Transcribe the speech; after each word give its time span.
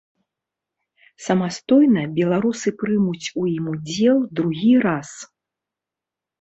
Самастойна 1.25 2.03
беларусы 2.17 2.69
прымуць 2.81 3.31
у 3.43 3.47
ім 3.55 3.65
удзел 3.75 4.17
другі 4.43 4.75
раз. 4.89 5.09